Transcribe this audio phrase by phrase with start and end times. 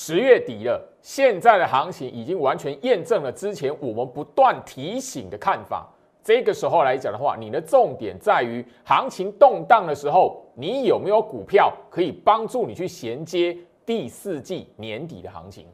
[0.00, 5.92] 十月底了，现在的行情已经完全验证了之前我们不断提醒的看法。
[6.22, 15.66] 这个时候来讲的话，你的重点在于行情动荡的时候，你有没有股票可以帮助你去衔接第四季年底的行情？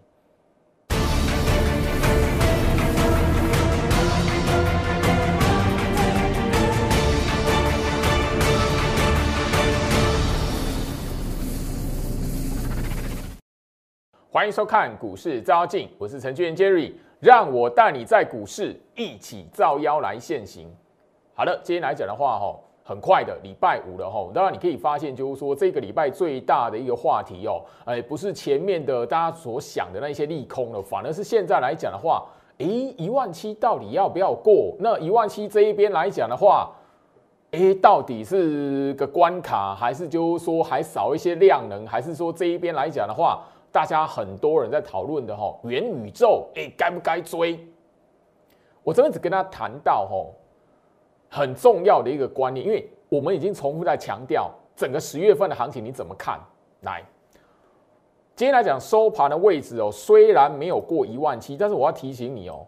[14.35, 20.69] 欢迎收看股市招妖镜，我是程序员 Jerry，让我带你在股市一起照妖来现行。
[21.35, 32.27] 好的，今天来讲的话，哈，很快的礼拜五了，哈，当然你可以发现，就是说这个礼拜最大的一个话题哦，哎，不是前面的大家所想的那些利空了，反而是现在来讲的话，
[32.59, 34.75] 诶，一万七到底要不要过？
[34.81, 36.73] 那一万七这一边来讲的话，
[37.53, 43.41] 诶，到底是个关卡，还是就是说还少一些量能，还是说这一边来讲的话？
[43.75, 47.59] 大家很多人在讨论的哈，元宇宙哎，该不该追？
[48.85, 50.25] 我这边只跟他谈到哈，
[51.29, 56.39] 很重要的一个观念，因为我们已经重复在强调整个十月份的行情你怎么看？
[56.83, 57.03] 来，
[58.37, 62.65] 今天来讲收盘的位置哦，虽然没有过一万七，但是我要提醒你哦，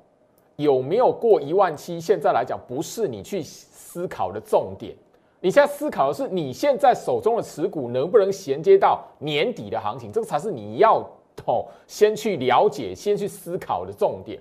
[0.56, 2.00] 有没有过一万七？
[2.00, 4.96] 现在来讲不是你去思考的重点。
[5.40, 10.10] 你现在思考的是，你现在手中的持股能不能衔接到年底的行情？
[10.10, 10.98] 这个才是你要
[11.44, 14.40] 哦，先去了解、先去思考的重点。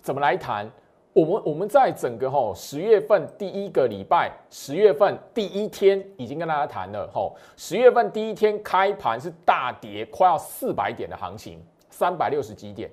[0.00, 0.70] 怎么来谈？
[1.12, 12.90] 我们我们在整个吼十月份第一个礼拜，十月份第一天已经跟大家谈了吼，十月份第一天开盘是大跌，快要四百点的行情，三百六十几点。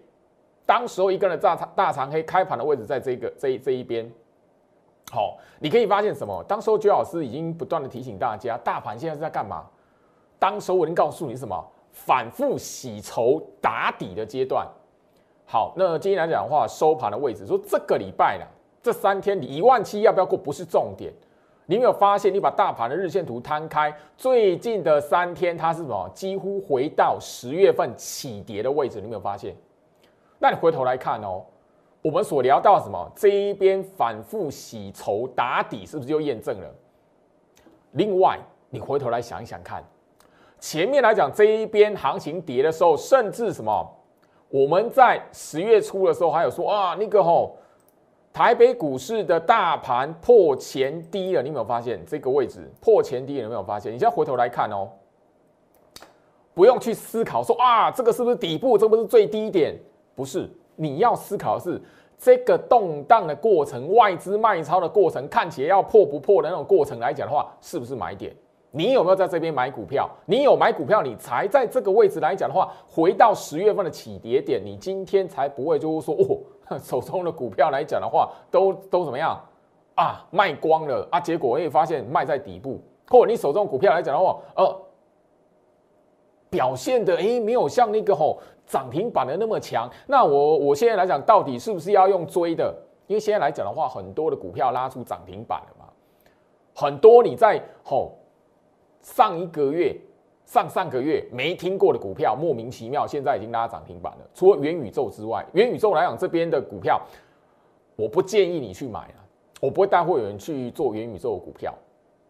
[0.65, 4.09] 当时候一根的大长大长黑开盘的位置在这个这这一边。
[5.11, 6.43] 好，你可以发现什么？
[6.47, 9.65] 当时候，居老师已经不断的提醒大家，大盘现在是在干嘛？
[10.39, 11.63] 当时候我已经告诉你什么？
[11.91, 14.67] 反复洗筹打底的阶段。
[15.45, 18.45] 好，那今天来讲的话，收盘的位置，说这个礼拜呢，
[18.83, 20.37] 这三天你一万七要不要过？
[20.37, 21.13] 不是重点。
[21.67, 26.09] 你有没有发现，你把大盘的日线图摊开，最近的三天它是什么？
[26.13, 28.97] 几乎回到十月份起跌的位置。
[28.97, 29.55] 你有没有发现？
[30.37, 31.43] 那你回头来看哦。
[32.05, 33.11] 我们所聊到什么？
[33.15, 36.71] 这一边反复洗筹打底，是不是就验证了？
[37.93, 38.37] 另外，
[38.69, 39.83] 你回头来想一想看，
[40.59, 43.91] 前面来讲这一边行情跌的时候，甚至什么？
[44.49, 47.57] 我们在十月初的时候还有说啊，那个吼，
[48.31, 53.37] 台北股市的大盘破前低了，你有没有发现这个位置破前低？
[53.37, 53.91] 有没有发现？
[53.91, 54.87] 你现在回头来看哦，
[56.53, 58.77] 不用去思考说啊，这个是不是底部？
[58.77, 59.75] 这不是最低点？
[60.13, 60.47] 不是。
[60.75, 61.81] 你要思考的是
[62.17, 68.35] 这个动荡的过程，外资卖超的过程，看起来要破不破的那种过程来讲的话，是不是买点？
[68.71, 70.09] 你有没有在这边买股票？
[70.25, 79.39] 你有买股票，你才在这个位置来讲的话，回到十月份的起跌点，你今天才不会就是说哦，手中的股票来讲的话，都都怎么样
[79.95, 80.25] 啊？
[80.29, 81.19] 卖光了啊？
[81.19, 84.81] 结果会发现卖在底部，或者你手中股票来讲的话，呃，
[86.49, 88.39] 表现的诶没有像那个吼。
[88.65, 92.75] 涨停板的那么强，那我我现在来讲，到底是不是要用追的？
[93.07, 95.85] 因为现在来讲的话，很多的股票拉出涨停板了嘛，
[96.73, 98.17] 很多你在吼
[99.01, 99.95] 上一个月、
[100.45, 104.25] 上上个月没听过的股票，莫名其妙现在已经拉涨停板了。
[104.33, 106.99] 除了元宇宙之外，元宇宙来讲这边的股票，
[107.95, 109.21] 我不建议你去买啊，
[109.61, 111.71] 我不会带会有人去做元宇宙的股票。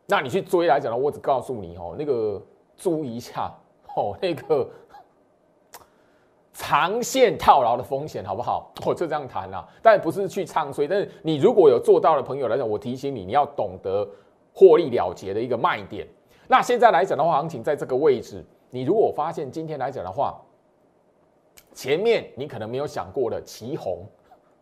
[0.07, 2.41] 那你去追来讲呢，我只告诉你哦，那个
[2.75, 3.49] 注意一下
[3.95, 4.69] 哦，那个。
[6.57, 8.71] 长线套牢的风险好不好？
[8.87, 10.87] 我就这样谈啊，但不是去唱衰。
[10.87, 14.07] 但是你如果有做到的朋友来讲，我提醒你，你要懂得
[14.53, 16.07] 获利了结的一个卖点。
[16.47, 20.41] 那现在来讲的话，行情在这个位置，你如果发现今天来讲的话，
[21.73, 24.05] 前面你可能没有想过的旗红，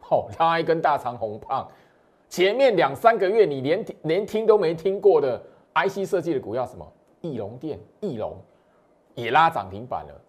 [0.10, 1.70] 哦，拉一根大长红胖，
[2.28, 5.40] 前面两三个月你连连听都没听过的
[5.76, 8.36] IC 设计的股票，什么翼龙电、翼龙
[9.14, 10.22] 也拉涨停板了。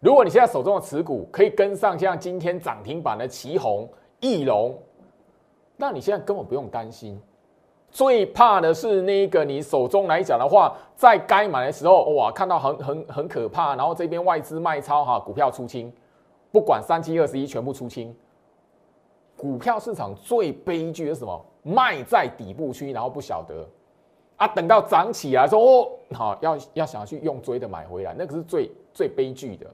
[0.00, 3.88] 如果你现在手中的持股可以跟上像今天涨停板的旗宏、
[4.20, 4.78] 翼龙，
[5.76, 7.20] 那你现在根本不用担心。
[7.90, 15.92] 最怕的是那个你手中来讲的话，在该买的时候，哇，看到很很很可怕，然后这边外资卖超哈，股票出清，
[16.52, 18.14] 不管三七二十一全部出清。
[19.36, 21.44] 股票市场最悲剧的是什么？
[21.62, 23.66] 卖在底部区，然后不晓得
[24.36, 29.66] 啊，等到涨起来说哦，好要要想要去用追的买回来，那个是最最悲剧的。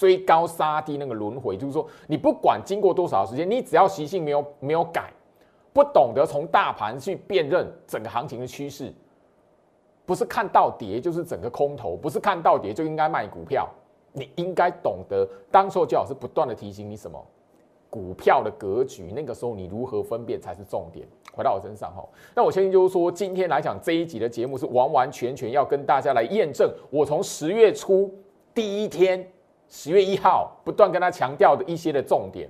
[0.00, 5.12] 追高杀低那个轮回，就是说，你不管经过多少时间，你只要习性没有没有改，
[5.74, 8.90] 不懂得从大盘去辨认整个行情的趋势，
[10.06, 13.68] 不是看到跌就是整个空头，不是看到跌就应该卖股票，
[14.14, 17.22] 你应该懂得，当时候姜老师不断的提醒你什么
[17.90, 21.06] 股票的格局，那个时候你如何分辨才是重点。
[21.30, 22.02] 回到我身上哈，
[22.34, 28.12] 那我相信就是说，今天来讲这一集的节目是完完全全要跟大家来验证我从十月初
[28.54, 29.30] 第一天
[29.70, 32.46] 十月一号不断跟他强调的一些的重点。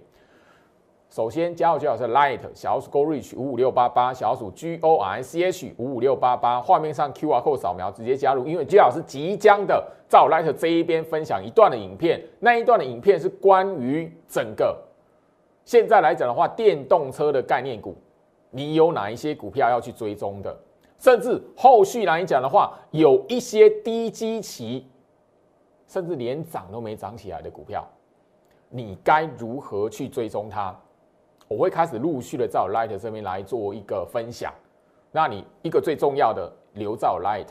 [1.11, 7.57] 首先，加入最好是 Light 小鼠 Go Reach 五五六八八小鼠 G O R C H 五五六八八，画面上 Q R code
[7.57, 8.47] 扫描直接加入。
[8.47, 14.77] 因为 J 老师即将的在 Light 这一边分享一段的影片，那一段的影片是关于整个
[15.65, 17.97] 现在来讲的话，电动车的概念股，
[18.51, 20.57] 你有哪一些股票要去追踪的？
[21.01, 24.87] 甚至后续来讲的话，有一些低基期，
[25.91, 27.85] 甚至连涨都没涨起来的股票，
[28.69, 30.73] 你该如何去追踪它？
[31.49, 34.55] 我会开始陆续的在我 Light 这边来做一个分享。
[35.11, 37.49] 那你一个最重要的留在 Light，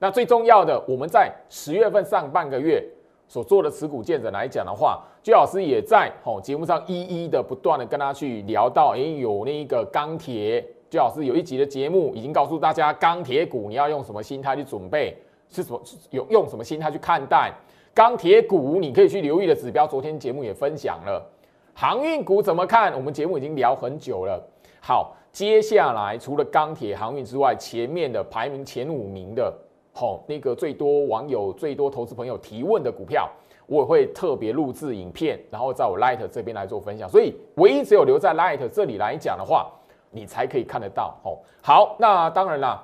[0.00, 2.84] 那最重要的我们在十月份上半个月
[3.28, 10.60] 所做的持股见证来讲的话，朱老师也在吼节目上一一的不断的跟他去聊到，哎，有那个钢铁，
[10.90, 15.16] 朱老师有一集的节目已经告诉大家，钢铁股你要用什么心态去准备，
[15.48, 15.80] 是什么
[16.10, 17.52] 有用什么心态去看待
[17.96, 21.26] 钢铁股，你可以去留意的指标，昨天节目也分享了。
[21.72, 22.92] 航运股怎么看？
[22.94, 24.38] 我们节目已经聊很久了。
[24.82, 29.50] 好，接下来除了钢铁、航运之外，前面的排名前五名的，
[29.94, 33.30] 好，那个最多网友、最多投资朋友提问的股票，
[33.64, 37.08] 我会特别录制影片，然后在我 Light 这边来做分享。
[37.08, 39.72] 所以，唯一只有留在 Light 这里来讲的话，
[40.10, 41.14] 你才可以看得到。
[41.24, 42.82] 哦，好，那当然啦。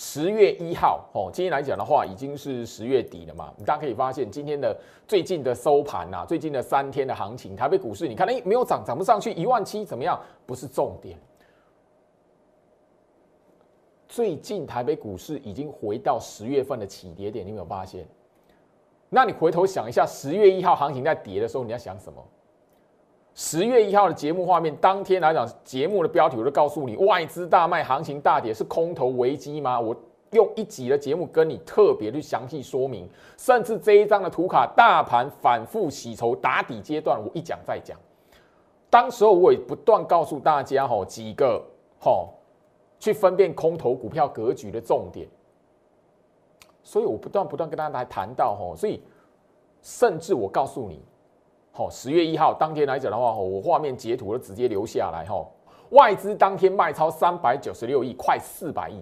[0.00, 3.52] 十月一号，哦，今天来讲的话，已经是十月底了嘛。
[3.66, 4.78] 大家可以发现，今天的
[5.08, 10.16] 最近的收盘呐，最近的三天的行情，台北股市，你看，哎，没有涨，涨不上去，一万七怎么样？
[10.46, 11.18] 不是重点。
[14.06, 18.06] 最近台北股市已经回到十月份的起跌点，你有没有发现？
[19.08, 22.24] 那你回头想一下，十月一号行情在跌的时候，你要想什么？
[23.40, 29.78] 十月一号的节目画面，当天来讲，节目的标题我就告诉你，外资大卖，行情大跌，是空头危机吗？
[29.78, 29.94] 我
[30.32, 37.96] 用一集的节目跟你特别去详细说明，甚至这一张的图卡，大盘反复洗筹打底阶段，我一讲再讲。
[38.90, 41.64] 当时候我也不断告诉大家，吼几个
[42.00, 42.30] 吼
[42.98, 45.28] 去分辨空头股票格局的重点，
[46.82, 49.00] 所以我不断不断跟大家来谈到，吼，所以
[49.80, 51.00] 甚至我告诉你。
[51.78, 55.24] 好，十月一号当天来讲的话，我画面截图都直接留下来。
[55.28, 55.46] 哈，
[55.90, 59.00] 外资当天卖超三百九十六亿，快四百亿。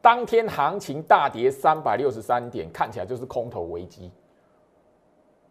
[0.00, 4.10] 当天行情大跌三百六十三点，看起来就是空头危机。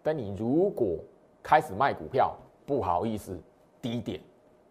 [0.01, 0.97] 但你如果
[1.43, 3.39] 开始卖股票，不好意思，
[3.79, 4.19] 低点，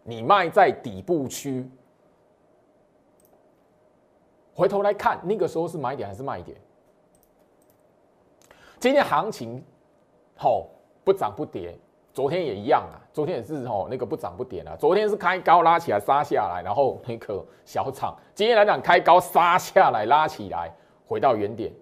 [0.03, 1.71] 你卖在底部区，
[4.53, 6.59] 回头来看，那个时候是买点还是卖点？
[8.81, 9.62] 今天行情
[10.35, 10.67] 好。
[11.06, 11.73] 不涨不跌，
[12.12, 20.69] 昨天也一样啊，昨天也是吼那个不涨不跌啊，昨天是开高拉起来杀下来，然后那个小涨，今天来讲开高杀下来拉起来，
[21.06, 21.73] 回到原点，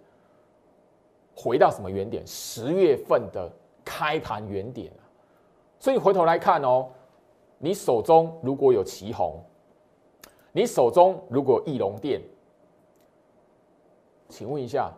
[1.35, 2.23] 回到什么原点？
[2.27, 3.51] 十月份的
[3.83, 5.01] 开盘原点啊，
[5.79, 6.91] 所以回头来看哦，
[7.57, 9.43] 你手中如果有旗红，
[10.53, 12.21] 你手中如果翼龙电，
[14.29, 14.93] 请问一下。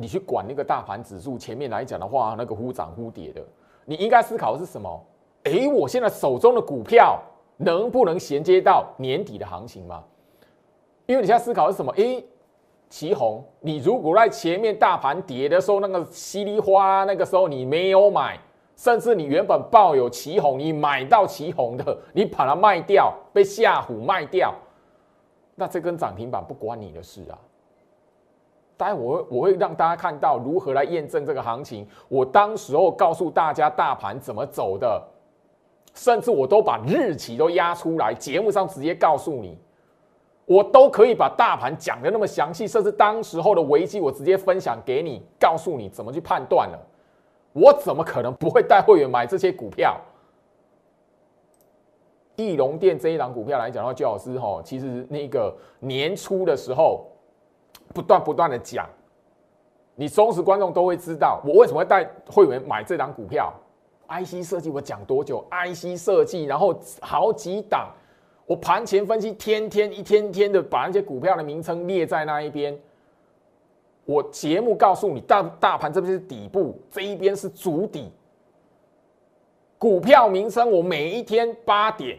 [0.00, 3.42] 你去管那个大盘指数前面来讲的话，那个忽涨忽跌的，
[3.84, 5.04] 你应该思考的是什么？
[5.42, 7.20] 诶，我现在手中的股票
[7.56, 10.04] 能不能衔接到年底的行情吗？
[11.06, 11.92] 因为你现在思考是什么？
[11.94, 12.24] 诶，
[12.88, 18.38] 旗红，你如果在前面大盘跌的时候，那个稀里哗啦，那个时候你没有买，
[18.76, 24.54] 甚至你原本抱有旗红，你买到旗红的，你把它卖掉，被吓唬卖掉，
[25.56, 27.38] 那这根涨停板不关你的事啊。
[28.78, 31.84] 待会我会我会让大家看到如何来验证这个行情。
[32.08, 35.02] 我当时候告诉大家大盘怎么走的，
[35.94, 39.58] 甚至我都把日期都压出来，节目上直接告诉你，
[40.46, 46.78] 我都可以把大盘讲的那么详细，甚至当时候的危机我直接分享给你，告诉你怎么去判断了。
[47.52, 50.00] 我怎么可能不会带会员买这些股票？
[52.36, 57.04] 翼龙店这一档股票来讲的话，就老师哈，其实那个年初的时候。
[57.94, 58.88] 不断不断的讲，
[59.94, 63.52] 你忠实观众都会知道我为什么会带会员买这档股票。
[64.08, 67.90] IC 设计我讲多久？IC 设计，然后好几档，
[68.46, 72.78] 我盘前分析，天天一天天的把那些股票的名称列在那一边。
[74.06, 78.10] 我节目告诉你，大大盘这边是底部，这一边是主底。
[79.76, 82.18] 股票名称我每一天八点。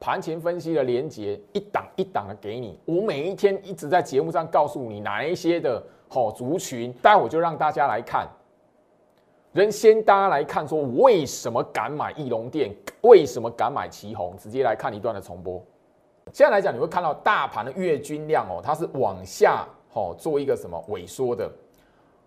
[0.00, 8.28] 盘前分析的连接一档一档的给你，我每一天一直在节目上告诉你哪一些的好族群，待会就让大家来看
[9.52, 14.36] 人先大家来看说为什么敢买翼龙店，为什么敢买旗宏？
[14.36, 15.60] 直接来看一段的重播。
[16.32, 21.50] 现在来讲，你会看到大盘的月均量哦，它是往下哦做一个什么萎缩的，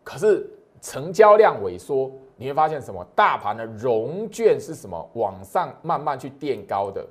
[0.04, 0.50] 可是
[0.82, 3.06] 成交量萎缩，你会发现什么？
[3.16, 5.10] 大盘的融券是什么？
[5.14, 7.08] 往上慢慢去垫高的。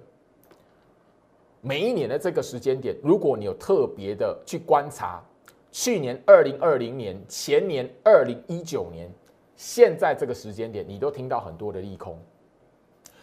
[1.63, 5.23] 每一年的这个时间点，如果你有特别的去观察，
[5.71, 9.11] 去年二零二零年、前年二零一九年，
[9.57, 12.19] 现在这个时间点，你都听到很多的利空。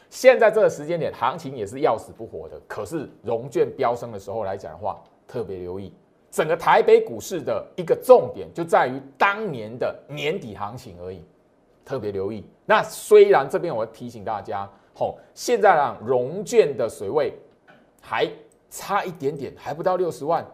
[0.09, 2.61] 现在这个时间点，行情也是要死不活的。
[2.67, 5.91] 可是融券飙升的时候来讲的话，特别留意
[6.29, 11.23] 整个台北股市的一个重点，就在于当年的年底行情而已。
[11.83, 12.45] 特别留意。
[12.65, 17.33] 那虽然这边我提醒大家，吼，现在啊融券的水位。
[18.09, 18.25] 还
[18.69, 20.45] 差一点点，还不到六十万，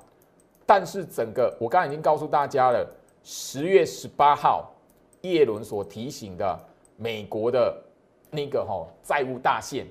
[0.65, 2.83] 但是整个我刚才已经告诉大家了，
[3.24, 4.74] 十月十八号
[5.22, 6.60] 叶伦所提醒的
[6.98, 7.79] 美国的
[8.31, 9.86] 那个哈债务大限，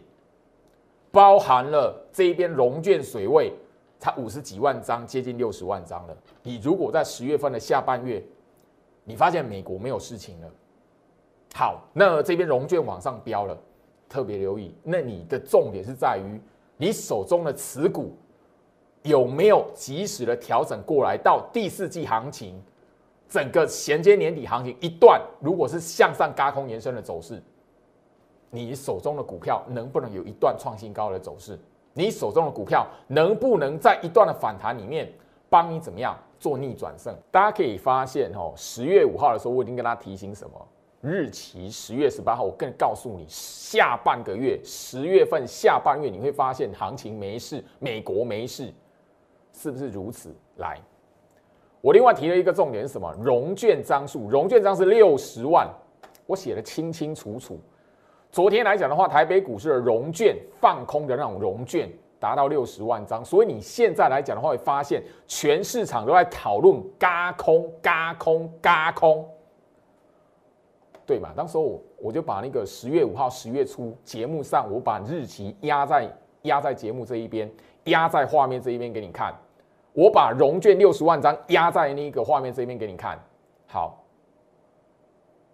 [1.13, 3.53] 包含了这一边融券水位
[4.01, 6.17] 才五十几万张，接近六十万张了。
[6.43, 8.21] 你如果在十月份的下半月，
[9.05, 10.51] 你发现美国没有事情了，
[11.55, 13.57] 好，那这边融券往上飙了，
[14.09, 16.41] 特别留意，那你的重点是在于。
[16.83, 18.11] 你手中的持股
[19.05, 21.17] 有没有及时的调整过来？
[21.17, 22.61] 到第四季行情，
[23.29, 27.41] 整个衔接年底行情一段，如果是向上嘎空延伸的走势，
[28.51, 31.57] 你手中的股票能不能有一段创新高的走势？
[31.95, 35.09] 你手中的股票能不能在一段的反弹里面
[35.49, 37.15] 帮你怎么样做逆转胜？
[37.31, 40.69] 大家可以发现哦，十月五号的时候，我已经跟他提醒什么？
[41.03, 48.73] 日期十月十八号，我更告诉你，下半个月十月份下半月你会发现行情没事，美国没事，
[49.53, 50.33] 是不是如此？
[50.59, 50.79] 来，
[51.81, 53.13] 我另外提了一个重点是什么？
[53.21, 55.69] 融券张数，融券张是六十万，
[56.25, 57.59] 我写的清清楚楚。
[58.31, 61.91] 昨天来讲的话，台北股市的融券放空的那种融券
[62.21, 69.29] 达到六十万张，所以你现在来讲的话，会发现全市场都在讨论嘎空、嘎空、嘎空。
[71.07, 71.33] 对嘛？
[71.37, 76.09] 当时我我就把那个十月五号、十月初节目上，我把日期压在
[76.43, 77.51] 压在节目这一边，
[77.85, 79.35] 压在画面这一边给你看。
[79.93, 83.19] 我把融券六十万张压在那个画面这边给你看。
[83.67, 84.03] 好，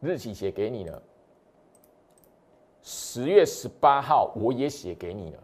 [0.01, 1.03] 日期写给你了。
[2.83, 5.39] 十月十八号我也写给你了。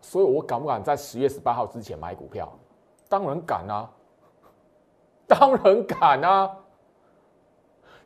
[0.00, 2.52] 所以我敢不敢在十月十八号之前买股票？
[3.08, 3.90] 当然敢啊！
[5.26, 6.63] 当然敢啊！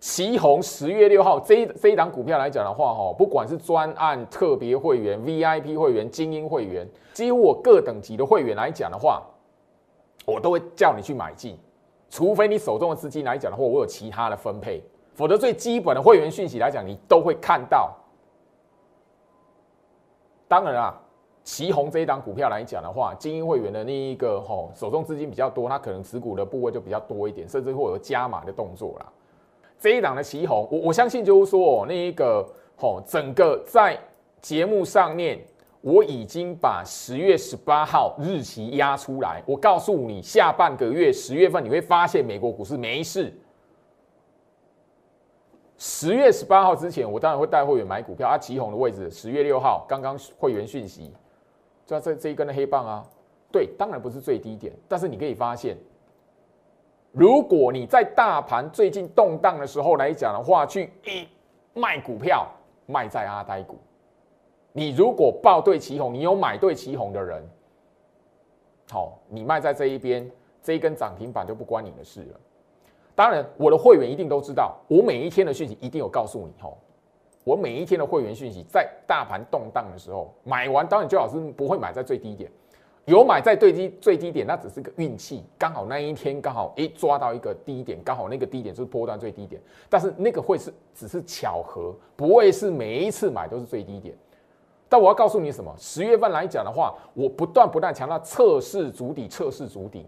[0.01, 9.21] 旗宏十月六号这这一档股票来讲的话，哈，不管是专案特别会员、VIP 会员、精英会员，几乎我各等级的会员来讲的话，
[10.25, 11.59] 我都会叫你去买进，
[12.09, 14.81] 除非你手中的资金来讲的话，我有其他的分配，
[15.15, 17.93] 否则最基本的会员讯息来讲，你都会看到。
[20.47, 20.95] 当然啊，
[21.43, 29.13] 旗宏这一档股票来讲的话，精英会员的那一个哈手中资金比较多，他可能持股的部位就比较多一点，甚至会有加码的动作啦。
[29.81, 32.45] 这一档的旗红，我我相信就是说，那一个
[32.77, 33.97] 吼，整个在
[34.41, 35.39] 节目上面，
[35.81, 39.41] 我已经把十月十八号日期压出来。
[39.47, 43.33] 我告诉你，下半个月十月份你会发现美国股市没事。
[45.77, 48.29] 十月十八号之前，我当然会带会员买股票。
[48.29, 51.13] 啊，旗红的位置，十月六号刚刚会员讯息，
[51.87, 53.07] 就这这一根的黑棒啊，
[53.53, 55.77] 对，当然不是最低点，但是你可以发现。
[57.13, 61.27] 如果你在大盘最近动荡的时候来讲的话，去一
[61.75, 62.47] 卖股票，
[62.87, 63.77] 卖在阿呆股。
[64.73, 67.43] 你如果报对旗红，你有买对旗红的人，
[68.91, 70.31] 好，你卖在这一边，
[70.63, 72.41] 这一根涨停板就不关你的事了。
[73.15, 76.55] 当然，我的会员一定都知道，我每一天的讯息一定有告诉你。
[76.63, 76.79] 吼，
[77.43, 82.49] 我每一天的会员讯息，在大盘动荡的时候买完，当然最好是不会买在最低点。
[83.09, 89.59] 有买在最低最低点，那只是个运气，刚好那一天刚好诶抓到一个低点，刚好那个低点是波段最低点。
[89.89, 94.15] 但是那个会是只是巧合，不会是每一次买都是最低点。
[94.91, 95.75] 但我要告诉你什么？
[95.79, 100.07] 十月份来讲的话，我不断不断强调测试足底，测试足底。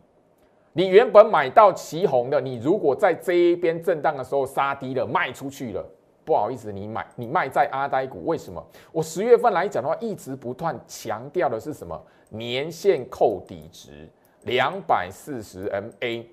[0.75, 5.83] 你原本买到旗红的，你如果在这一边震荡的时候杀低了，卖出去了。
[6.23, 8.63] 不好意思，你买你卖在阿呆股，为什么？
[8.93, 11.99] 我十月份来讲的话，一直不断强调的是什么？
[12.31, 14.09] 年限扣底值
[14.45, 16.25] 两百四十 MA，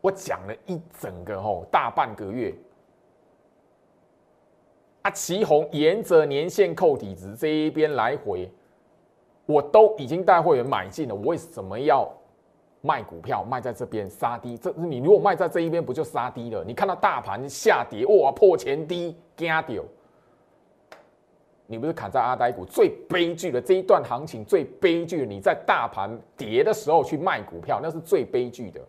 [0.00, 2.54] 我讲了一整个吼大半个月。
[5.02, 8.50] 啊，旗红沿着年限扣底值这一边来回，
[9.46, 12.06] 我都已经带会员买进了，我为什么要
[12.82, 16.62] 卖股票卖在这边杀低，这你如果卖在这一边，不就杀低了？
[16.64, 19.82] 你看到大盘下跌，哇，破前低，惊掉。
[21.70, 25.24] 你不是砍在阿呆股最悲剧的这一段行情最悲剧？
[25.24, 28.80] 你在大盘跌的时候去卖股票，那是最悲剧的。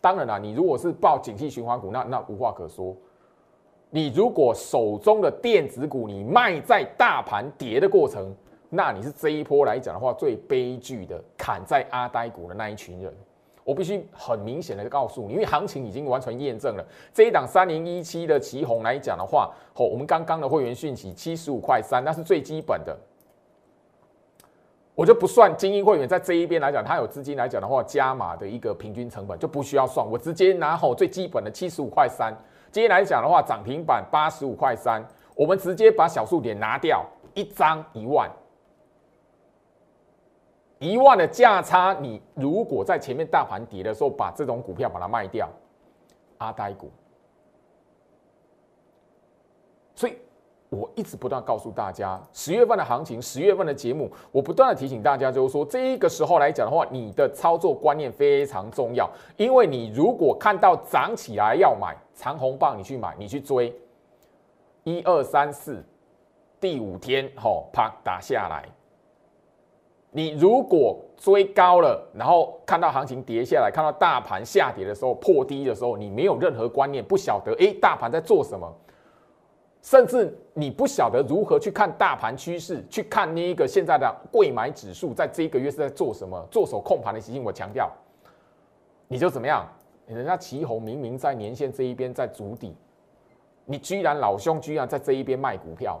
[0.00, 2.96] 当然了，你如果是报景气循环股，那那无话可说。
[3.90, 8.32] 你如果手中的电子股你卖在大盘跌的过程，
[8.70, 13.12] 那你是这一波来讲的话最悲剧的砍在阿呆股的那一群人。
[13.68, 16.82] 我必须很明显的告诉你，因为行情已经完全验证了
[17.12, 22.96] 这一档三零一七的旗红来讲的话，哦，我们刚刚的会员讯息七十五块三，那是最基本的，
[24.94, 32.34] 我就不算精英会员在这一边来讲，它有资金来讲的话，加码的一个平均成本就不需要算，我直接拿好最基本的七十五块三。
[32.72, 38.30] 今天来讲的话，涨停板八十五块三，我们直接把小数点拿掉，一张一万。
[40.78, 45.48] 一万的价差，你如果在前面大盘跌的时候，把这种股票把它卖掉，
[46.38, 46.90] 阿呆股。
[49.96, 50.16] 所以
[50.68, 63.74] 我一直不断告诉大家，十月份的行情，十月份的节目，我不断的提醒大家，就是说这个时候来讲的话，你的操作观念非常重要，因为你如果看到涨起来要买长红棒，你去买，你去追，
[64.84, 65.84] 一二三四，
[66.60, 68.64] 第五天吼，啪打下来。
[70.10, 78.72] 你如果追高了，然后看到行情跌下来，看到大盘下跌的时候破低的时候，你没有任何观念，不晓得诶大盘在做什么，
[79.82, 87.44] 甚至你不晓得如何去看大盘趋势，去看那一个现在的贵买指数在这一个月是在做什么，做手控盘的习性。
[87.44, 87.90] 我强调，
[89.08, 89.66] 你就怎么样？
[90.06, 92.74] 人家旗红明明在年线这一边在筑底，
[93.66, 96.00] 你居然老兄居然在这一边卖股票。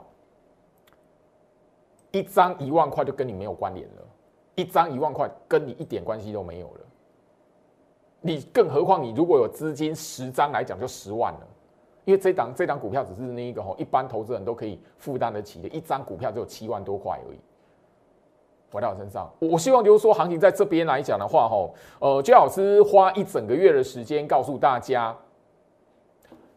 [2.10, 4.02] 一张一万块就跟你没有关联了，
[4.54, 6.80] 一张一万块跟你一点关系都没有了。
[8.20, 11.46] 你更何况你如果有资金十张来讲就十万了，
[12.04, 17.38] 因为这档这档股票只是那一个吼，一般投资人都可以负担得起的，一张股票只有七万多块而已。
[18.72, 25.16] 回到我身上，我希望就是说行情在这边来讲的话，吼，呃，姜老师花一整个月的时间告诉大家。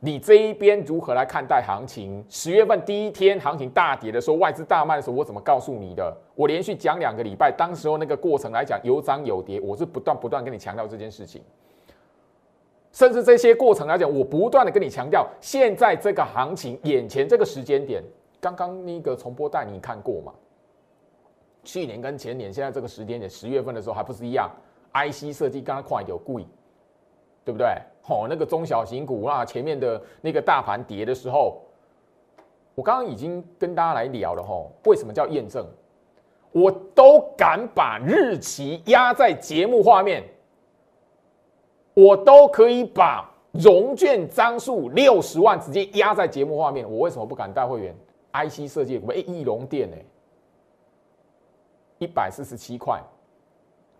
[0.03, 2.25] 你这一边如何来看待行情？
[2.27, 6.11] 十月份第一天行情大跌的时候，外资大卖的时候，我怎么告诉你的？
[6.33, 11.43] 我连续讲两个礼拜，当时候那个过程来讲有涨有跌，我是不断不断跟你强调这件事情。
[12.91, 18.03] 甚至这些过程来讲，我不断的跟你强调，现在这个行情眼前这个时间点，
[18.39, 20.33] 刚刚那个重播带你看过吗？
[21.63, 24.49] 去年跟前年，现在这个时间点，十月份的时候还不是一样
[24.93, 26.43] ？IC 设计刚刚快有贵，
[27.45, 27.67] 对不对？
[28.07, 31.61] 哦，那个中小型股啊，前面的那个大盘跌的时候，
[32.75, 34.65] 我刚刚已经跟大家来聊了哈。
[34.85, 35.65] 为什么叫验证？
[36.51, 40.21] 我都敢把日期压在节目画面，
[41.93, 46.89] 我都可以把融券张数六十万直接压在节目画面。
[46.89, 47.95] 我为什么不敢带会员
[48.33, 49.95] ？IC 设计股，哎，翼龙电呢？
[51.99, 53.01] 一百四十七块，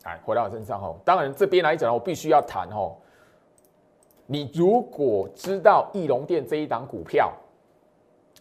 [0.04, 0.94] 哎，回到我身上哈。
[1.06, 2.92] 当然这边来讲，我必须要谈哈。
[4.32, 7.34] 你如果知道翼龙店这一档股票，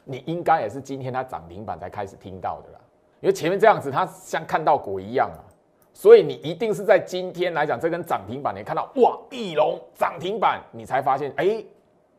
[0.04, 2.80] 你应该也是今天它涨停板才开始听到的啦。
[3.20, 5.42] 因为前面这样子，它像看到鬼一样啊，
[5.92, 11.60] 所以你一定是在今天来讲这根涨停板，你看到哇，翼龙涨停板，你才发现，哎，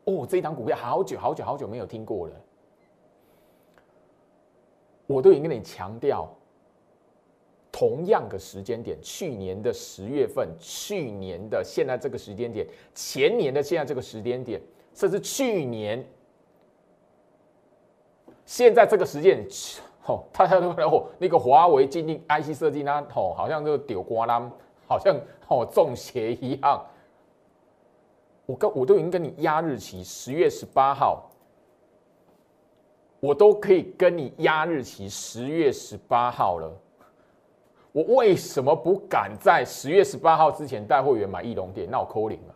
[0.04, 2.34] 哦，这一档股票好久好久好久没有听过了。
[5.06, 6.28] 我都已经跟你强调。
[7.72, 14.60] 同样的时间点，去年的十月份，去年的现在这个时间点，前年的现在这个时间点，
[14.94, 16.06] 甚至去年
[18.44, 19.42] 现在这个时间，
[20.04, 24.52] 哦，大家都哦， 那个华为进定 IC 设计呢，哦，好像就丢瓜啦，
[24.86, 26.86] 好像哦中邪一样。
[28.44, 31.30] 我跟我都已经跟你压日期，十月十八号，
[33.20, 36.70] 我都可以跟你压日期，十月十八号了。
[37.92, 41.86] 我为什么不敢在十月十八号之前带会员买翼龙店？
[41.90, 42.54] 那我扣零了。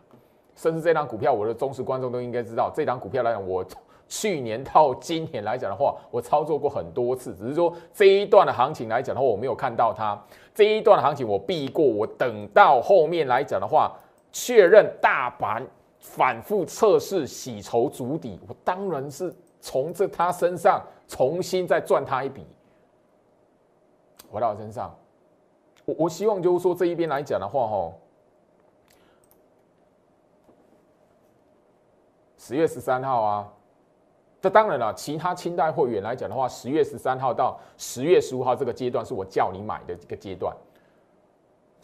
[0.55, 3.63] 甚至这张股票，我的忠实观众都应该知道，这张股票来讲，我
[4.07, 7.35] 去年到今年来讲的话，我操作过很多次。
[7.35, 10.19] 只是说这一段的行情来讲的话，我没有看到它。
[10.55, 13.95] 这一段的行情我避过，我等到后面来讲的话，
[14.31, 15.63] 确认大盘
[15.99, 22.47] 反复测试洗筹足底，我当然是从这他身上重新再赚他一笔，
[24.31, 24.91] 回到我身上。
[25.87, 27.93] 我我希望就是说这一边来讲的话，哈，
[32.37, 33.53] 十月十三号啊，
[34.41, 40.53] 这当然了，其他清代会员来讲的话，十月十三号到十月十五号这个阶段是我叫你买的这个阶段。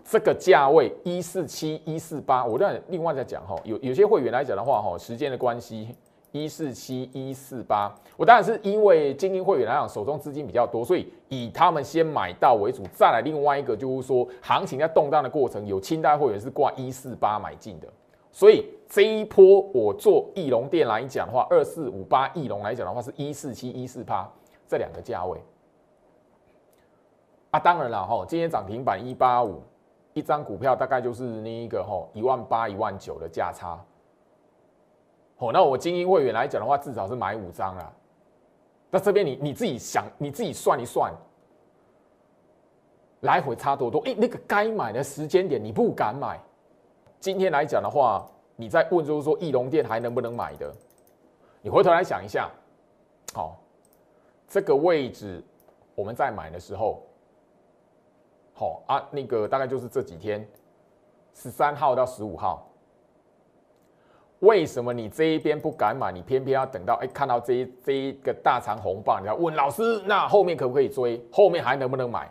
[0.03, 5.95] 这个价位一四七一四八，我再另外再讲哈，有有些会员来讲的话哈，时间的关系，
[6.33, 12.83] 一四七一四八，我当然是因为精英会员来讲手中资金比较多，所以以他们先买到为主。
[12.91, 17.87] 再来另外一个就是说，行情在动荡的过程，有清代会员是挂一四八买进的，
[18.31, 24.27] 所以这一波我做翼龙店来讲的话，二四五八翼龙来讲的话是一四七一四八
[24.67, 25.39] 这两个价位。
[27.51, 29.61] 啊，当然了哈，今天涨停板一八五。
[30.15, 33.83] 一张股票大概就是那一个哈一万八一万九的价差，
[35.43, 37.91] 哦，那我精英会员来讲的话，至少是买五张啦。
[38.89, 41.11] 那这边你你自己想，你自己算一算，
[43.21, 44.01] 来回差多多？
[44.05, 46.39] 哎，那个该买的时间点你不敢买。
[47.19, 48.25] 今天来讲的话，
[48.55, 50.73] 你在问就是说，翼龙店还能不能买的？
[51.61, 52.49] 你回头来想一下，
[53.33, 53.57] 好，
[54.47, 55.43] 这个位置
[55.95, 57.01] 我们在买的时候。
[58.55, 60.47] 好啊，那个大概就是这几天，
[61.33, 62.69] 十三号到十五号。
[64.43, 71.19] 为什么你这一边不敢买，你偏偏要等到哎看到这一这一个大长红棒，你要问老师，那后面可不可以追？
[71.31, 72.29] 后面还能不能买？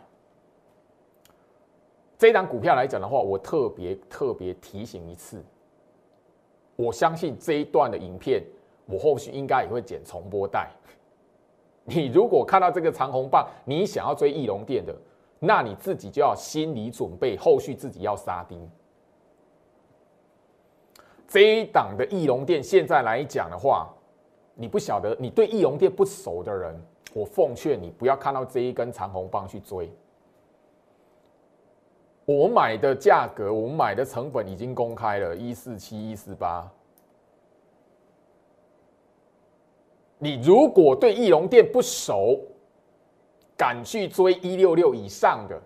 [2.17, 5.43] 这档股票来讲的话，我特别特别提醒一次，
[6.75, 8.43] 我相信这一段的影片，
[8.85, 10.69] 我后续应该也会剪重播带。
[11.83, 14.95] 你如果看到这个长红棒，你想要追翼龙店的。
[15.39, 18.69] 那你自己就要心理准备，后续自己要杀丁。
[21.33, 23.91] 这一档的翼龙店现在来讲的话，
[24.53, 26.79] 你不晓得，你对翼龙店不熟的人，
[27.11, 29.91] 我奉劝你不要看到这一根长红棒去追。
[32.25, 36.71] 我买的价格，我买的成本已经公开了，一四七一四八。
[40.19, 42.39] 你如果对翼龙店不熟，
[43.57, 45.59] 敢去追一六六以上的，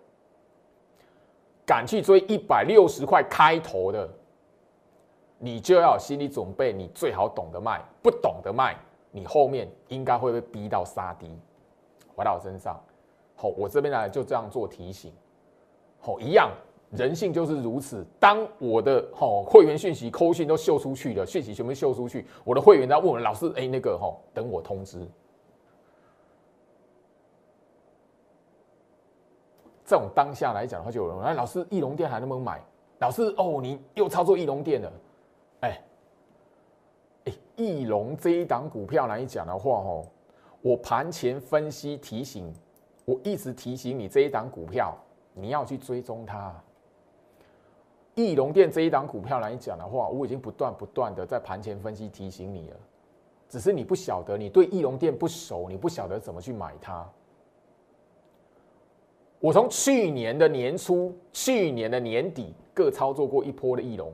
[1.66, 4.10] 敢去追一百六十块开头的，
[5.40, 8.76] 你就要有心理准备，你最好懂得卖，不懂得卖，
[9.12, 11.32] 你后面应该会被逼到杀低，
[12.16, 12.80] 回到我身上。
[13.36, 15.14] 好，我这边来就这样做提醒。
[16.00, 16.52] 好，一样，
[16.92, 18.06] 人性就是如此。
[18.20, 25.08] 当我的好会员讯息、扣讯都秀出去了，讯息全部秀出去，我的会员在问我老师，哎，那个哈，等我通知。
[29.86, 32.62] 这种当下来讲的话，就有人哎，老师，翼龙店还能不能买？
[33.00, 34.92] 老师，哦，你又操作翼龙店了，
[35.62, 35.82] 哎，
[37.26, 40.06] 哎，翼龙这一档股票来讲的话，哦，
[40.62, 42.54] 我盘前分析提醒，
[43.06, 44.96] 我一直提醒你这一档股票，
[45.34, 46.54] 你要去追踪它。
[48.16, 52.78] 翼龙店这一档股票来讲的话，我已经不断不断的在盘前分析提醒你了，
[53.48, 57.08] 只是你不晓得，你对翼龙店不熟，你不晓得怎么去买它。
[59.40, 64.12] 我从去年的年初、去年的年底各操作过一波的翼龙，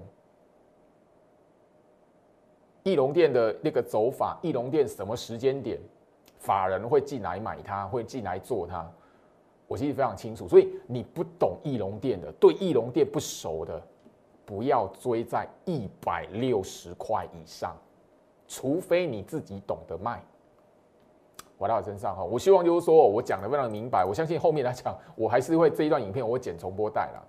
[2.83, 5.79] 翼龙店的那个走法，翼龙店什么时间点
[6.37, 8.85] 法人会进来买它，会进来做它，
[9.67, 10.47] 我其实非常清楚。
[10.47, 13.81] 所以你不懂翼龙店的，对翼龙店不熟的，
[14.45, 17.75] 不要追在一百六十块以上，
[18.47, 20.21] 除非你自己懂得卖。
[21.57, 27.23] 回到我身上哈，我希望就是说我讲的非常明白，我相信后面来讲，我还是会这一段影片我会剪重播带了。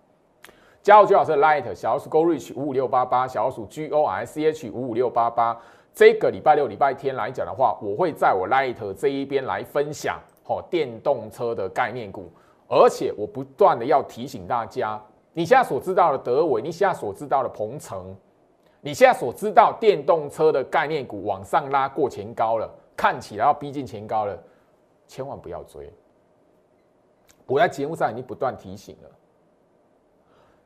[0.84, 5.58] 加入最好是 Light 小老鼠 Go Reach 五五六八八，小老鼠 G O R C H 五五六八八。
[5.94, 12.30] 这个礼拜六、礼拜天来讲的话，我会在我 Light 这一边来分享哦电动车的概念股，
[12.68, 15.00] 而且我不断的要提醒大家，
[15.32, 18.14] 你现在所知道的德伟，你现在所知道的鹏程，
[18.82, 22.70] 你现在所知道电动车的概念股往上拉过前高了。
[22.94, 24.38] 看起来要逼近前高了，
[25.08, 25.90] 千万不要追。
[27.46, 29.08] 我在节目上已经不断提醒了，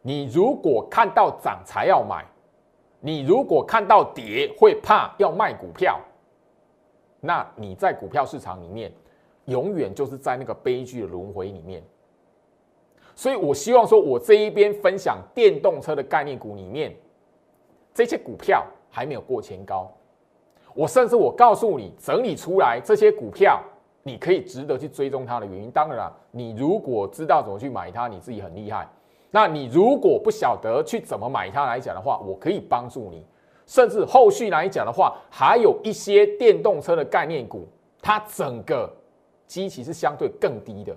[0.03, 2.25] 你如果看到涨才要买，
[3.01, 6.01] 你如果看到跌会怕要卖股票，
[7.21, 8.93] 那你在股票市场里面
[9.47, 11.83] 永远就是在那个悲剧的轮回里面。
[13.15, 16.95] 所以我希望说，我这一边分享电动车的概念股里面，
[17.93, 19.93] 这些股票还没有过前高。
[20.75, 23.61] 我甚至我告诉你，整理出来这些股票，
[24.05, 25.69] 你可以值得去追踪它的原因。
[25.73, 28.89] 当然了，你如果知道怎么去买它，你自己很厉害。
[29.31, 33.25] 那你如果不晓得去怎么买它来讲的话，我可以帮助你。
[33.67, 37.69] 甚至后续来讲的话，还有一些电动车的概念股，
[38.01, 38.91] 它整个
[39.47, 40.97] 基期是相对更低的。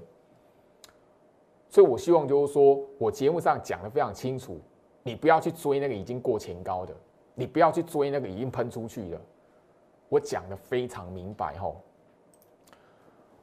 [1.70, 4.58] 所以我希望就是说我节目上讲的非常清楚，
[5.04, 6.94] 你不要去追那个已经过前高的，
[7.36, 9.20] 你不要去追那个已经喷出去的。
[10.08, 11.82] 我讲的非常明白吼，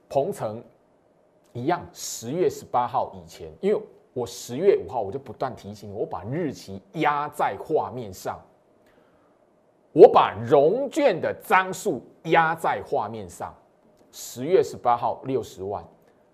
[0.08, 0.62] 鹏程
[1.52, 3.80] 一样，十月十八号以前，因为
[4.18, 8.40] 我十月五号我就不断提醒你我把日期压在画面上，
[9.92, 13.54] 我把融券的张数压在画面上。
[14.10, 15.84] 十月十八号六十万，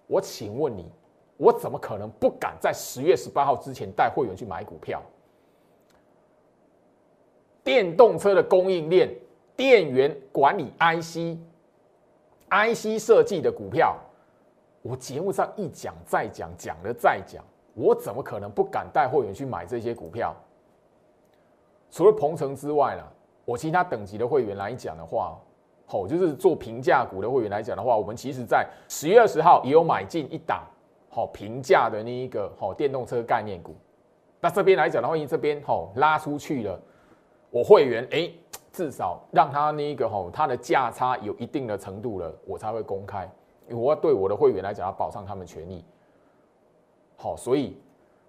[0.07, 0.91] 我请问你，
[1.37, 5.03] 我怎么可能不敢在十月十八号之前带会员去买股票？
[7.63, 9.15] 电动车的供应链、
[9.57, 11.37] 电源管理 IC、
[12.49, 13.99] IC 设计的股票，
[14.81, 17.45] 我节目上一讲再讲，讲了再讲。
[17.75, 20.35] 我怎么可能不敢带会员去买这些股票？
[21.91, 23.03] 除了鹏程之外呢，
[23.45, 25.39] 我其他等级的会员来讲的话，
[25.87, 30.65] 好，就是做平价股的会员来讲的话，我们其实在十月二十号也有买进一档
[31.09, 33.77] 好平价的那一个好电动车概念股。
[34.41, 36.81] 那这边来讲的话，因为这边好拉出去了，
[37.51, 38.31] 我会员哎，
[38.73, 43.31] 至少让他那一个吼，他的价差有一定的程度了，我才会公开。
[43.71, 45.85] 我要对我的会员来讲，要保障他们权益。
[47.25, 47.75] 好，所以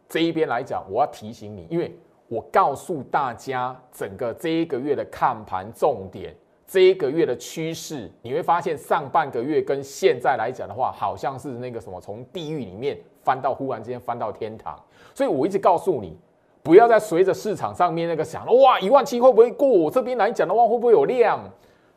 [0.07, 1.93] 这一边来讲，我要提醒你，因为
[2.29, 6.33] 我告诉大家整个这一个月的看盘重点，
[6.65, 14.81] 这一个月的趋势，你会发现上半个月跟现在来讲的话，好像是那个什么从地狱里面翻到忽然之间翻到天堂。
[15.13, 16.17] 所以我一直告诉你，
[16.63, 19.67] 不要再随着市场上面那个想，哇，一万七会不会过？
[19.67, 21.41] 我这边来讲的话，会不会有量？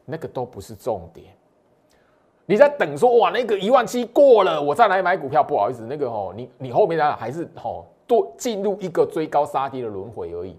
[0.05, 1.27] 那个都不是重点。
[2.51, 5.45] 你在等说哇，那个一万七过了，我再来买股票。
[5.45, 10.57] 不好意思，那个哦，你你后面呢还是哦多进入一个追高杀低的轮回而已。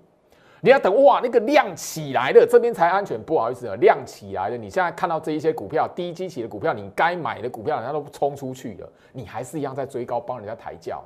[0.61, 3.19] 你要等哇，那个量起来了，这边才安全。
[3.19, 11.03] 不好意思啊，量起来了，你现在看到这一些股票低基起的股票，你该买的股票人家都冲出去了，你还是一样在追高帮人家抬轿。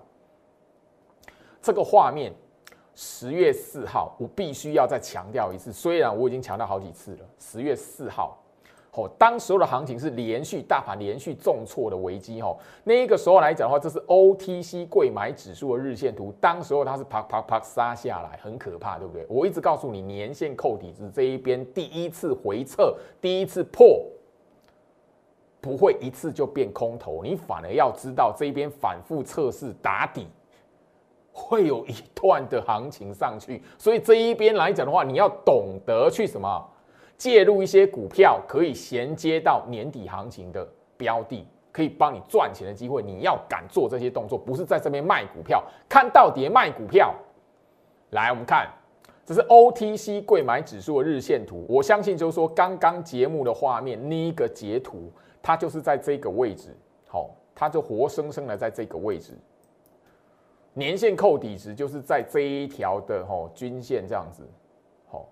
[1.62, 2.34] 这个画面，
[2.94, 8.38] 十月四号，我必须要再强调一次，虽然我已经强调好几次了，十月四号。
[8.96, 19.26] 哦，当时候的行情是连续大盘连续重挫的危机，哈，那个时候来讲的话，这是 OTC 贵买指数的日线图，当时候它是啪啪啪杀下来，很可怕，对不对？
[19.28, 24.06] 我一直告诉你，年线扣底值这一边第一次回撤，第一次破，
[25.60, 30.28] 不会一次就变空头，你反而要知道这一边反复测试打底，
[31.32, 36.70] 会有一段的行情上去，所以这一边来讲的话，你要懂得去什么？
[37.18, 43.02] 介入一些股票，可以衔接到年底行情的标的，可以帮你赚钱的机会。
[43.02, 47.16] 你要敢做这些动作，不是在这边卖股票，看到底卖股票。
[48.12, 48.68] 来，我们看，
[49.26, 51.66] 这是 OTC 贵买指数的日线图。
[51.70, 56.76] 我相信就是说，刚刚节目的画面那一个截图，它就是在这个位置，
[57.08, 59.34] 好，它就活生生的在这个位置。
[60.74, 64.44] 年线扣底值就是在这一条的吼均线这样子，
[65.08, 65.30] 好，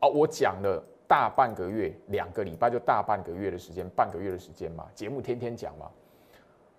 [0.00, 0.82] 哦，我讲了。
[1.08, 5.90] 大半个月，两个礼拜就大半个月的时间，半个月的时间嘛，节目天天讲嘛。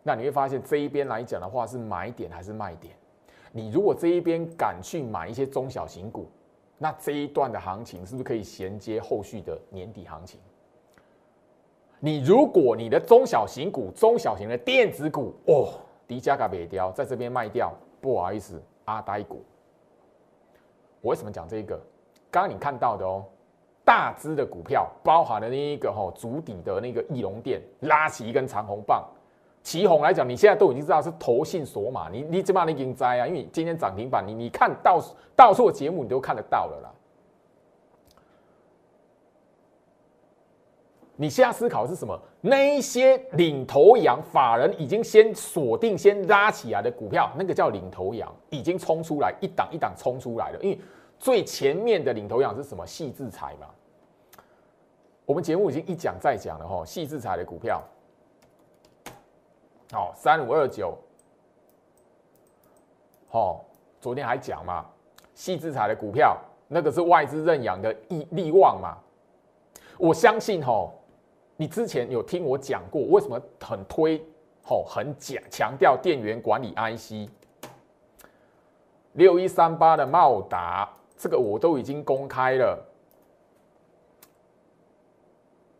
[0.03, 2.95] 那你会发现这一边来讲的话，是买点还是卖点？
[3.51, 6.29] 你如果这一边敢去买一些中小型股，
[6.77, 10.39] 那这一段的行情是不是可以衔接后续的年底行情？
[11.99, 15.73] 你如果你的中小型股、中小型的电子股哦，
[16.07, 19.43] 低价卡别掉，在这边卖掉，不好意思，阿呆股。
[21.01, 21.75] 我为什么讲这个？
[22.29, 23.25] 刚刚你看到的哦。
[23.89, 29.03] 大支的股票包含了那一个哈足底的那个翼龙店拉起一根长红棒，
[29.63, 33.25] 旗红来讲，你现在都已经知道是投信索马，你你怎么你已经摘啊？
[33.25, 35.03] 因为今天涨停板，你你看到
[35.35, 36.91] 到处的节目你都看得到了啦。
[41.15, 42.15] 你现在思考是什么？
[42.41, 50.59] 那一些领头羊法人已经先锁定、先拉起来的股票，那个叫领头羊，已经冲出来一档一档冲出来了。
[50.61, 50.79] 因为
[51.19, 52.85] 最前面的领头羊是什么？
[52.87, 53.67] 细制裁嘛。
[55.25, 57.83] 我们节目已经一讲再讲了哈，细制裁的股票，
[59.91, 60.97] 好三五二九，
[63.27, 63.63] 好，
[64.01, 64.83] 昨天还讲嘛，
[65.35, 66.35] 细制裁的股票，
[66.67, 68.97] 那个是外资认养的利利旺嘛，
[69.99, 70.89] 我相信哈，
[71.57, 74.19] 你之前有听我讲过，为什么很推，
[74.63, 77.29] 吼很讲强调电源管理 IC，
[79.13, 82.83] 六一三八的茂达，这个我都已经公开了。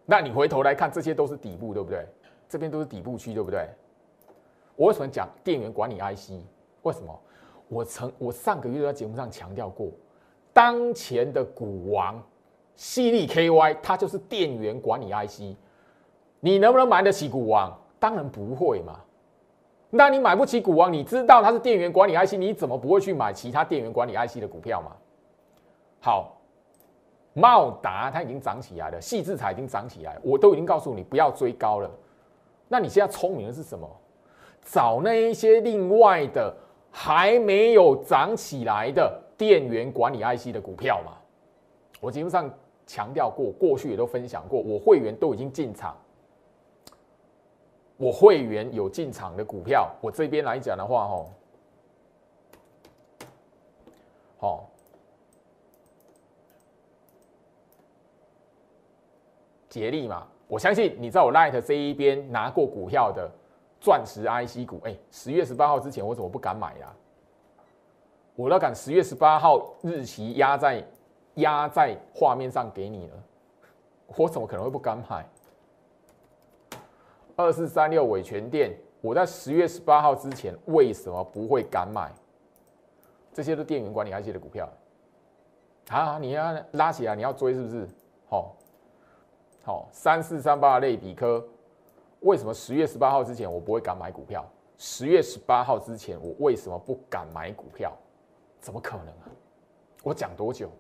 [0.06, 2.06] 那你回头来看，这些都是底部，对不对？
[2.50, 3.66] 这边都是底部区，对不对？
[4.76, 6.32] 我为什么讲电源管理 IC？
[6.82, 7.18] 为什么？
[7.70, 9.88] 我曾我上个月在节目上强调过，
[10.52, 12.22] 当前的股王
[12.76, 15.56] 犀利 KY，它就是电源管理 IC。
[16.42, 17.80] 你能不能买得起股王？
[17.98, 19.00] 当然不会嘛。
[19.90, 24.96] 那你买不起股王，你知道它是电源管理 IC，你怎么不会去买其他电源管理 IC 的股票嘛？
[26.00, 26.36] 好。
[27.34, 31.90] 茂达它已经涨起来了，细制材已经涨起来，我都已经告诉你不要追高了。
[32.68, 33.88] 那你现在聪明的是什么？
[34.64, 36.54] 找那一些另外的
[36.92, 41.14] 还没有涨起来的电源管理 IC 的股票嘛。
[42.02, 42.52] 我节目上
[42.86, 45.96] 强调过，过去也都分享过，我会员都已经进场，
[47.96, 51.30] 我会员有进场的股票，我这边来讲的话，吼，
[54.40, 54.69] 好。
[59.70, 63.30] 竭力嘛，我相信你在我 Light 这一边拿过股票的
[63.80, 66.92] 钻石 IC 股，哎，十月十八号之前我怎么不敢买呀？
[68.36, 70.84] 我都敢十月十八号日期压在
[71.36, 73.24] 压在画面上给你了，
[74.18, 75.26] 我怎么可能会不敢买？
[77.36, 82.12] 二四三六伟全店，我在十月十八号之前为什么不会敢买？
[83.32, 84.68] 这些都电源管理 IC 的股票，
[85.90, 87.88] 啊，你要拉起来，你要追是不是？
[88.28, 88.56] 好。
[89.70, 91.46] 好，三四三八类比科，
[92.22, 94.44] 为什么十月十八号之前我不会敢买股票？
[94.80, 97.96] 十月十八号之前我为什么不敢买股票？
[98.60, 99.30] 怎么可能啊？
[100.02, 100.72] 我讲多久？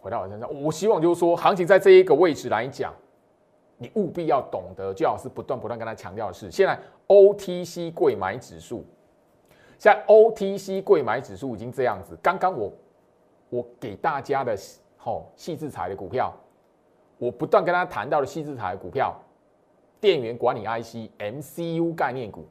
[0.00, 2.92] 回到我身上，我希望就是说，行情在这一个位置来讲，
[3.78, 8.84] 你务必要懂得，最好是不断不断跟他强调的是，现在 OTC 贵买指数，
[9.78, 12.18] 现在 OTC 贵买指数已经这样子。
[12.20, 12.72] 刚刚我
[13.48, 14.58] 我给大家的。
[15.04, 16.32] 哦，细制材的股票，
[17.18, 19.14] 我不断跟他谈到的细制材的股票，
[20.00, 22.46] 电源管理 IC、MCU 概念股，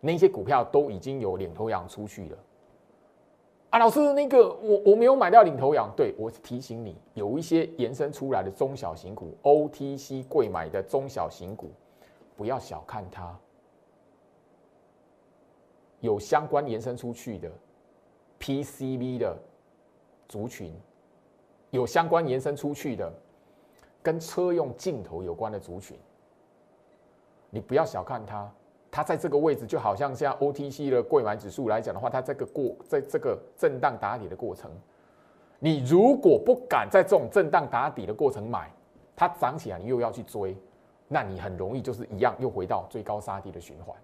[0.00, 2.38] 那些股票都已经有领头羊出去了。
[3.70, 11.70] 啊，老师，那个我我没有买到领头羊，对我提醒你，有一些延伸出来的中小型股，OTC 贵买的中小型股，
[12.36, 13.38] 不要小看它，
[16.00, 17.50] 有相关延伸出去的
[18.40, 19.36] PCB 的
[20.26, 20.72] 族群。
[21.76, 23.12] 有相关延伸出去的，
[24.02, 25.96] 跟车用镜头有关的族群，
[27.50, 28.50] 你不要小看它，
[28.90, 34.70] 它在这个位置就好像像 OTC 的贵买指数来讲的话，它这个过在这个震荡打底的过程，
[35.58, 38.70] 你如果不敢在这种震荡打底的过程买，
[39.14, 40.56] 它涨起来你又要去追，
[41.08, 43.94] 那你很容易就是一样又回到最高杀低的循环。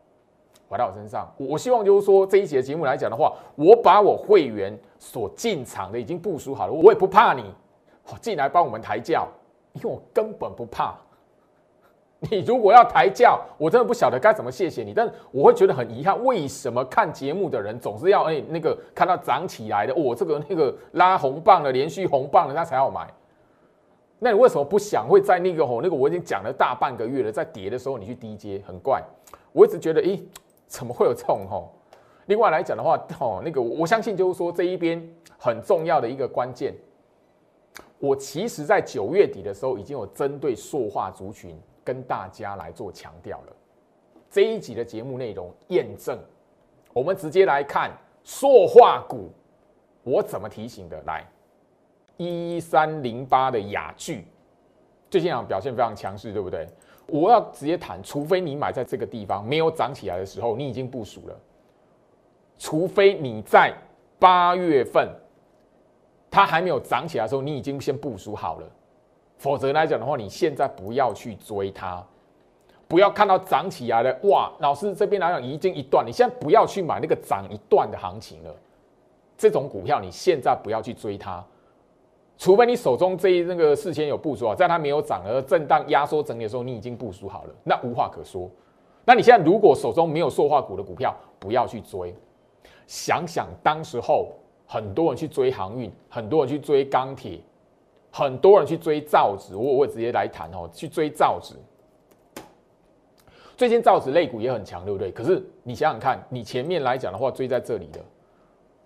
[0.68, 7.54] 回到我身上，我希望就是说这一节节目来讲的话，我把我会员所进场的已经部署好了，我也不怕你。
[8.20, 9.28] 进来帮我们抬轿，
[9.72, 10.94] 因为我根本不怕。
[12.30, 14.94] 你如果要抬轿，我真的不晓得该怎么谢谢你。
[14.94, 23.12] 但是我会觉得很遗憾，为什么看节目的人总是要哎那个看到涨起来的，我这个那个拉红棒的连续红棒的，那才要买？
[24.20, 29.02] 那你为什么不想会在那个吼那个我已经讲了大半个月了，在跌的时候你去低接，很怪。
[29.50, 30.20] 我一直觉得，咦，
[30.68, 31.72] 怎么会有这种吼？
[32.26, 35.04] 另外来讲的话，吼那个我相信就是说这一边
[35.40, 36.72] 很重要的一个关键。
[38.02, 43.52] 我其实，在九月底的时候，已经有针对塑化族群跟大家来做强调了。
[44.28, 46.18] 这一集的节目内容验证，
[46.92, 47.92] 我们直接来看
[48.24, 49.30] 塑化股，
[50.02, 51.00] 我怎么提醒的？
[51.02, 51.24] 来，
[52.16, 54.26] 一三零八的雅聚，
[55.08, 56.66] 最近啊表现非常强势，对不对？
[57.06, 61.36] 我要直接谈，除非你买在这个地方没有涨起来的时候，你已经部署了；
[62.58, 63.72] 除非你在
[64.18, 65.08] 八月份。
[66.32, 68.66] 它还没有涨起来的时候，你已经先部署好了。
[69.36, 72.02] 否则来讲的话，你现在不要去追它，
[72.88, 74.50] 不要看到涨起来了，哇！
[74.60, 78.54] 老师这边来讲已经一段，你现在不要去买那个涨一段的行情了。
[79.36, 81.44] 这种股票你现在不要去追它，
[82.38, 88.50] 除非你手中这一那个事先有部署啊，在它没有涨而震荡压缩整理的时候，你已经部署好了，那无话可说。
[89.04, 92.14] 那你现在如果手中没有塑化股的股票，不要去追。
[92.86, 94.32] 想想当时候。
[94.72, 97.38] 很多人去追航运，很多人去追钢铁，
[98.11, 99.54] 很多人去追造纸。
[99.54, 101.54] 我我直接来谈哦，去追造纸。
[103.54, 105.12] 最近造纸类股也很强，对不对？
[105.12, 108.00] 可是你想想看，你前面来讲的话追在这里的，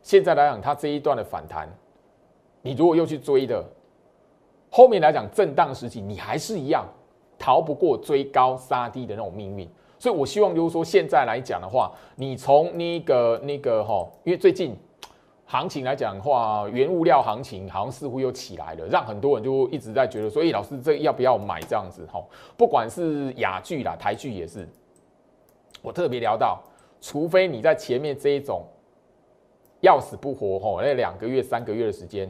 [0.03, 1.72] 现在来讲它这一段的反弹，
[2.62, 3.64] 你如果又去追的，
[4.68, 6.85] 后面来讲震荡时期，你还是一样
[7.38, 9.68] 逃不过追高杀低的那种命运。
[10.01, 14.76] 所以我希望就是说，现在来讲的话，你从那个那个哈，因为最近。
[15.49, 22.20] 行情来讲的话，原物料行情好像似乎又起来了，让很多人就一直在觉得说：“哎，老师，这要不要买？”这样子哈，
[22.57, 24.68] 不管是雅剧啦、台剧也是。
[25.82, 26.61] 我特别聊到，
[27.01, 28.64] 除非你在前面这一种
[29.80, 32.28] 要死不活吼，那两个月、三个月的时间，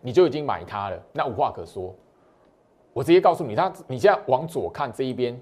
[0.00, 1.94] 你就已经买它了，那无话可说。
[2.94, 5.38] 我直接告诉你，它你现在往左看这一边，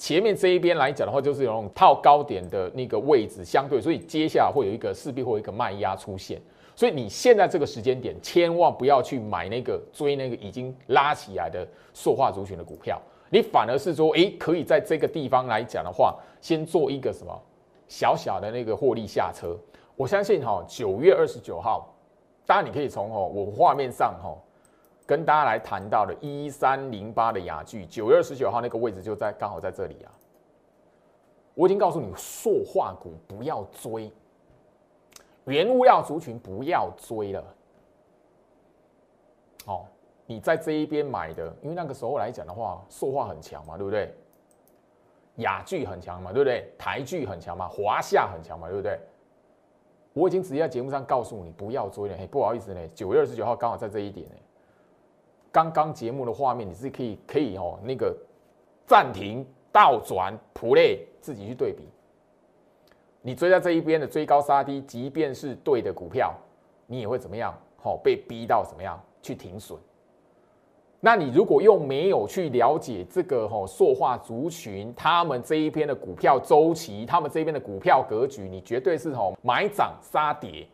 [0.00, 6.40] 前面这一边来讲的话，就是有种套高点的那个位置相对，所以接下来会有一个势必会有一个卖压出现。
[6.74, 12.98] 所以你现在这个时间点，千万不要去买那个追那个已经拉起来的塑化族群的股票，
[13.28, 17.38] 你反而是说，诶，可以在这个地方来讲的话，先做一个什么
[17.86, 19.54] 小小的那个获利下车。
[19.96, 21.94] 我相信哈，九月二十九号，
[22.46, 24.34] 当然你可以从哦我画面上哈
[25.10, 30.12] 跟大家来谈到的一三零八的雅聚，九月二十九号那个位置就在刚好在这里啊。
[31.52, 34.08] 我已经告诉你，塑化股不要追，
[35.46, 37.44] 原物料族群不要追了。
[39.66, 39.84] 哦，
[40.26, 44.14] 你在这一边买的，因为那个时候来讲的话，塑化很强嘛，对不对？
[45.38, 46.72] 雅聚很强嘛，对不对？
[46.78, 48.96] 台剧很强嘛，华夏很强嘛，对不对？
[50.12, 54.36] 我已经直接在节目上告诉你不要追了，嘿，不好意思呢，九月二十九号刚好在这一点呢。
[55.52, 58.16] 刚刚节目的画面你是可以可以哦，那个
[58.86, 61.82] 暂停、倒转、play，自己去对比。
[63.22, 66.34] 你追在这一边的追高杀低，即便是对的股票，
[66.86, 67.54] 你也会怎么样？
[67.76, 69.78] 好，被逼到怎么样去停损？
[71.00, 80.66] 那你如果又没有去了解这个吼塑化族群，他们这一边的股票周期，他们这边的股票格局，你绝对是吼买涨杀跌，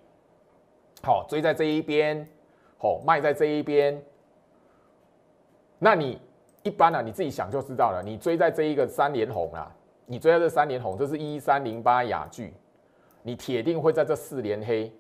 [1.03, 2.29] 好追在这一边，
[2.77, 4.03] 好卖在这一边。
[5.79, 6.20] 那你
[6.62, 8.03] 一般呢，你自己想就知道了。
[8.05, 9.70] 你追在这一个三连红啊，
[10.07, 12.53] 你追在这三连红，这是一三零八雅聚，
[13.22, 14.91] 你铁定会在这四连黑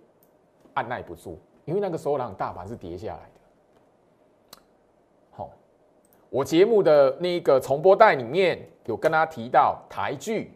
[0.74, 4.60] 按耐不住，因为那个时候让大盘是跌下来的。
[5.30, 5.50] 好。
[6.28, 10.52] 我节目的那个重播带里面有跟他提到台剧，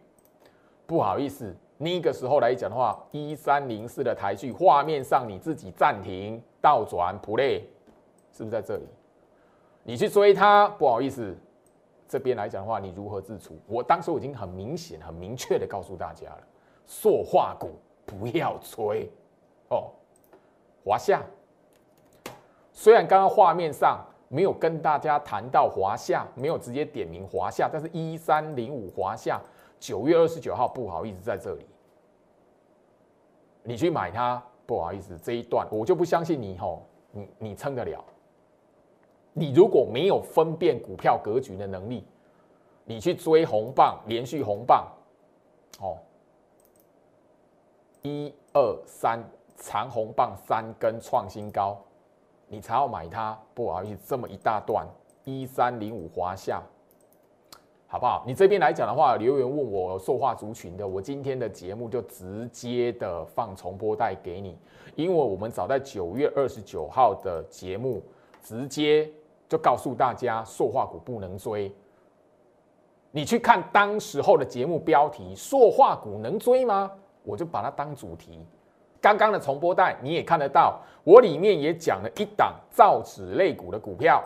[0.87, 7.63] 不好意思，那个时候来讲的话，一三零四的台剧画面上你自己暂停倒转 play，
[8.33, 8.85] 是不是在这里？
[9.83, 11.37] 你去追它，不好意思，
[12.09, 13.59] 这边来讲的话，你如何自处？
[13.67, 16.43] 我当时已经很明显、很明确的告诉大家了，
[16.87, 17.71] 塑化股
[18.05, 19.11] 不要追
[19.69, 19.91] 哦。
[20.85, 21.23] 华夏，
[22.73, 24.05] 虽然刚刚画面上。
[24.33, 29.41] 没有跟大家谈到华夏，没有直接点名华夏，但是一三零五华夏
[29.81, 31.67] 九月二十九号不好意思在这里，
[33.65, 38.05] 你去买它不好意思这一段我就不相信你吼，你你撑得了？
[39.33, 42.05] 你如果没有分辨股票格局的能力，
[42.85, 44.87] 你去追红棒连续红棒，
[45.81, 45.97] 哦，
[48.03, 49.23] 一二三
[49.57, 51.79] 长红棒三根创新高。
[52.53, 54.85] 你才要买它，不好意思，这么一大段
[55.23, 56.61] 一三零五华夏，
[57.87, 58.25] 好不好？
[58.27, 64.59] 你这边来讲的话，留言问我塑化族群的，我今天的节目就直接的放重播带给你，
[64.97, 68.03] 因为我们早在九月二十九号的节目，
[68.43, 69.09] 直接
[69.51, 71.75] 就告诉大家塑化股不能追。
[73.11, 76.89] 你去看当时候的节目标题，塑化股能追吗？
[77.25, 78.39] 我就把它当主题。
[79.01, 84.23] 刚刚的重播带你也看得到，我里面也讲了一档造纸类股的股票，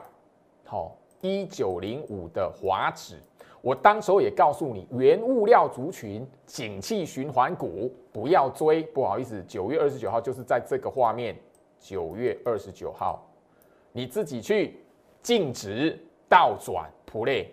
[0.67, 3.17] 好，一九零五的华纸，
[3.63, 11.35] 我当时候也告诉你，原物料族群景气循环股不要追，不好意思，九月二十九号就是在这个画面，
[11.81, 13.27] 九月二十九号，
[13.93, 14.79] 你自己去
[15.25, 15.99] 净值
[16.29, 17.47] 倒转 play，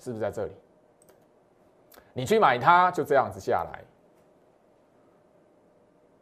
[0.00, 0.52] 是不是在这里？
[2.14, 3.80] 你去买它，就这样子下来。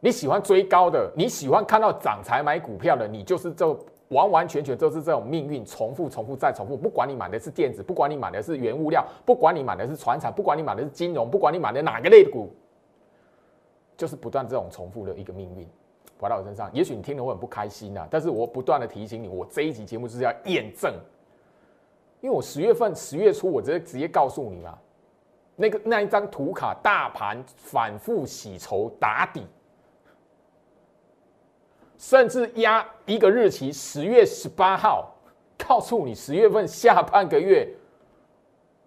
[0.01, 3.65] 你喜欢追高的，你喜欢看到涨才买股票的，你就是这
[4.09, 6.75] 完完全全都是这种命运，重复、重复再重复。
[6.75, 12.53] 不管你买的是电子，不管你买的是原物料，不管你买的是船产，不管你买的是金融，不管你买的哪个类股，
[13.95, 15.65] 就是不断这种重复的一个命运，
[16.23, 16.69] 回到我身上。
[16.73, 20.93] 也许你听了会很不开心呐，但是我不断的提醒你，我这一集节目就是要验证，
[22.21, 24.77] 因为我十月份、十月初，我直接直接告诉你嘛，
[25.55, 29.45] 那个那一张图卡，大盘反复洗筹打底。
[31.95, 35.15] 甚至压一个日期，十月十八号，
[35.57, 37.65] 告诉你十月份下半个月，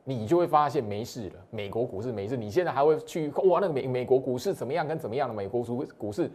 [0.05, 1.35] 你就会发现没事了。
[1.51, 3.59] 美国股市没事，你现在还会去哇？
[3.59, 4.87] 那个美美国股市怎么样？
[4.87, 6.31] 跟怎么样的美国股股市？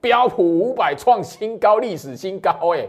[0.00, 2.88] 标普五百创新高，历史新高，哎，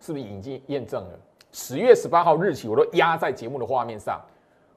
[0.00, 1.18] 是不是已经验证了？
[1.52, 4.20] 十月十八号日期，我都压在节目的画面上。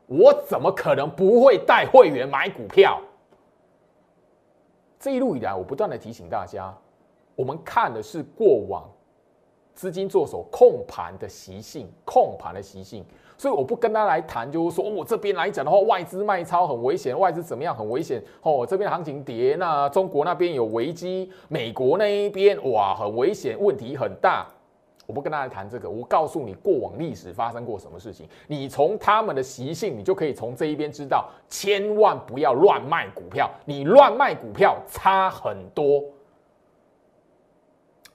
[0.08, 3.02] 我怎么可能不会带会员买股票？
[5.00, 6.74] 这一路以来，我不断的提醒大家，
[7.36, 8.90] 我们看的是过往
[9.74, 13.04] 资金做手控盘的习性，控盘的习性。
[13.38, 18.22] 所以我不跟他来谈，就是说我这边来讲的话，外资卖超很危险，外资怎么样很危险？
[18.44, 24.46] 哦，这边行情跌，那中国那边有危机，美国那一边哇很危险，问题很大。
[25.08, 28.30] 我不跟大家谈这个，我告诉你过往历史发生过什么事情。
[28.48, 33.50] 你从他们的习性，你就可以从这一边知道，千万不要乱卖股票。
[33.66, 36.04] 你乱卖股票差很多。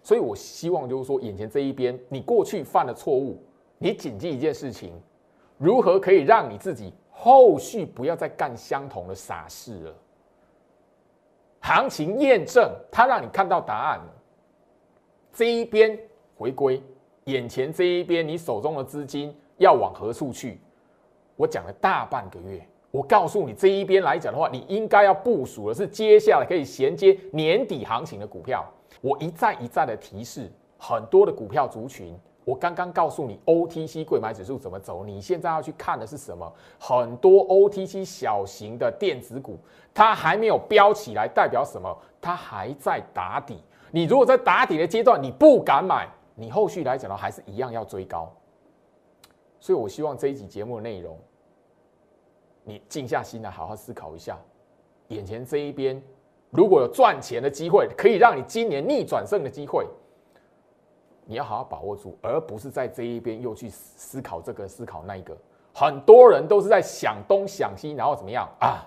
[0.06, 3.42] 所以我希望就是说，眼前这一边，你过去犯的错误，
[3.76, 4.92] 你谨记一件事情，
[5.58, 9.94] 如何可以让你自己后续不要再干相同的傻事了。
[11.58, 14.00] 行情验证，它让你看到答案。
[15.32, 15.98] 这一边
[16.38, 16.80] 回归，
[17.24, 20.60] 眼前这一边，你手中的资金要往何处去？
[21.34, 22.64] 我讲了大半个月，
[22.96, 28.64] 我告诉你，这一边来讲的话，你应该要部署的是接下来可以衔接年底行情的股票。
[29.02, 32.18] 我一再一再的提示很多的股票族群。
[32.42, 36.50] 我刚刚告诉你 OTC 贵买指数怎么走，你现在要去看的是什么？
[36.78, 39.58] 很多 OTC 小型的电子股，
[39.92, 41.94] 它还没有飙起来，代表什么？
[42.18, 43.58] 它还在打底。
[43.90, 48.32] 你如果在打底的阶段，你不敢买，你后续来讲的还是一样要追高。
[49.60, 51.18] 所以我希望这一集节目的内容，
[52.68, 54.36] 你静下心来好好思考一下，
[55.08, 56.02] 眼前这一边
[56.50, 59.86] 如果有赚钱的机会，可以让你今年逆转胜的机会。
[61.24, 65.36] 你要好好把握住，而不是在这一边又去思考这个、思考那一个。
[65.72, 68.84] 很多人都是在想东想西，然后怎么样啊？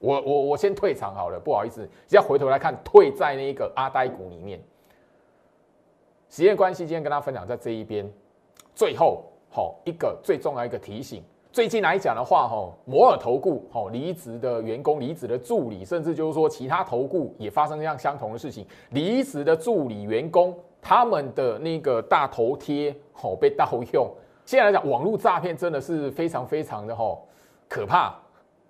[0.00, 4.60] 我我我先退场好了，不好意思，要回头来看退在那一个阿呆股里面。
[6.28, 8.10] 时间关系，今天跟大家分享在这一边。
[8.74, 11.22] 最后，好一个最重要一个提醒：
[11.52, 20.56] 最近来讲的话，哈摩尔投顾好离职的员工、离职的助理，甚至就是说其他投顾也发生这样相同的事情，离职的助理员工。
[20.80, 24.10] 他们的那个大头贴吼被盗用，
[24.46, 27.26] 现在来讲，网络诈骗真的是非常非常的吼
[27.68, 28.14] 可怕。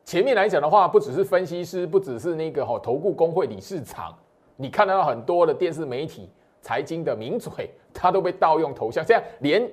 [0.04, 4.12] 前面来讲的话，不只是分析师，不只是那个吼投顾工会理事长，
[4.56, 6.28] 你看到很多的电视媒体、
[6.62, 9.70] 财经的名嘴，他都被盗用头像，现在连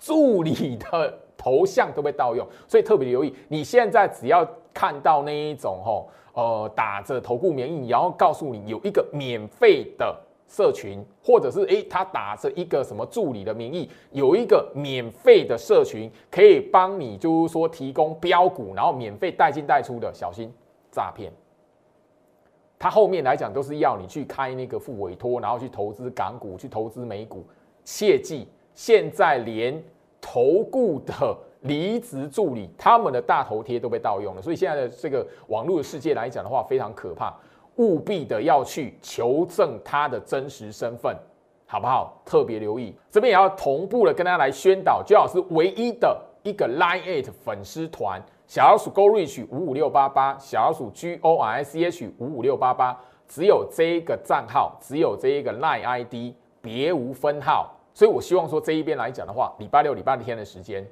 [0.00, 3.34] 助理的头像都被盗用，所以特别留意。
[3.48, 10.14] 你现在只要看到那一种吼呃打着投顾名义，然后告诉你有一个免费的。
[10.50, 20.50] 社群，或者是诶，他打着一个什么助理的名义，有一个免费的社群，可以帮你，就是说提供标股，然后免费带进带出的，小心
[20.90, 21.30] 诈骗。
[22.78, 27.44] 他后面来讲都是要你去开那个副委托，然后去投资港股，去投资美股。
[27.84, 29.78] 切记，现在连
[30.30, 37.34] 投顾的离职助理，他们的大头贴都被盗用了，所以现在的这个网络的世界来讲的话，非常可怕。
[37.76, 41.16] 务必的要去求证他的真实身份，
[41.64, 42.20] 好不好？
[42.26, 57.72] 特别留意，这边也要同步的跟大家来宣导，最好是唯一的一个 Line Eight 粉丝团，小老鼠 Go Reach 五五六八八，小老鼠 G O R I C H 五五六八八，只有这一个账号，只有这一个 Line ID，别无分号。
[57.98, 60.86] 所以我希望说这一边来讲的话，礼拜六、礼拜天的时间，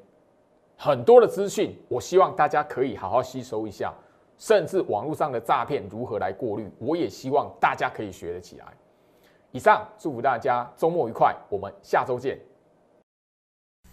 [0.76, 3.94] 很多的资讯，我希望大家可以好好吸收一下。
[4.36, 8.64] 甚至网络上的诈骗如何来过滤，我也希望大家可以学得起来。
[9.52, 12.36] 以上祝福大家周末愉快，我们下周见。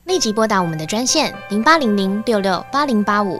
[0.05, 3.39] 立即拨打我们的专线零八零零六六八零八五